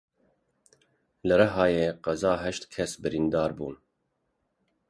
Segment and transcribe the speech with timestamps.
[1.27, 3.75] Li Rihayê qeza heşt kes birîndar bûn.